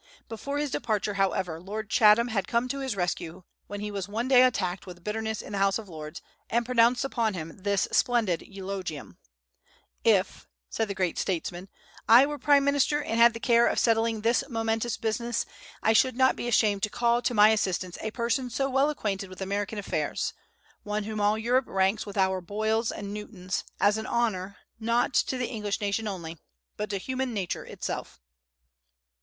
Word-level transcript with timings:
Before 0.27 0.57
his 0.57 0.71
departure, 0.71 1.13
however, 1.13 1.59
Lord 1.61 1.91
Chatham 1.91 2.29
had 2.29 2.47
come 2.47 2.67
to 2.69 2.79
his 2.79 2.95
rescue 2.95 3.43
when 3.67 3.81
he 3.81 3.91
was 3.91 4.09
one 4.09 4.27
day 4.27 4.41
attacked 4.41 4.87
with 4.87 5.03
bitterness 5.03 5.43
in 5.43 5.51
the 5.51 5.59
House 5.59 5.77
of 5.77 5.87
Lords, 5.87 6.23
and 6.49 6.65
pronounced 6.65 7.05
upon 7.05 7.35
him 7.35 7.55
this 7.61 7.87
splendid 7.91 8.41
eulogium: 8.41 9.19
"If," 10.03 10.47
said 10.71 10.87
the 10.87 10.95
great 10.95 11.19
statesman, 11.19 11.69
"I 12.09 12.25
were 12.25 12.39
prime 12.39 12.63
minister 12.63 13.03
and 13.03 13.19
had 13.19 13.35
the 13.35 13.39
care 13.39 13.67
of 13.67 13.77
settling 13.77 14.21
this 14.21 14.43
momentous 14.49 14.97
business, 14.97 15.45
I 15.83 15.93
should 15.93 16.15
not 16.17 16.35
be 16.35 16.47
ashamed 16.47 16.81
to 16.81 16.89
call 16.89 17.21
to 17.21 17.35
my 17.35 17.49
assistance 17.49 17.99
a 18.01 18.09
person 18.09 18.49
so 18.49 18.71
well 18.71 18.89
acquainted 18.89 19.29
with 19.29 19.39
American 19.39 19.77
affairs, 19.77 20.33
one 20.81 21.03
whom 21.03 21.21
all 21.21 21.37
Europe 21.37 21.65
ranks 21.67 22.07
with 22.07 22.17
our 22.17 22.41
Boyles 22.41 22.91
and 22.91 23.13
Newtons, 23.13 23.63
as 23.79 23.99
an 23.99 24.07
honor, 24.07 24.57
not 24.79 25.13
to 25.13 25.37
the 25.37 25.45
English 25.49 25.79
nation 25.79 26.07
only, 26.07 26.39
but 26.75 26.89
to 26.89 26.97
human 26.97 27.35
nature 27.35 27.65
itself." 27.65 28.19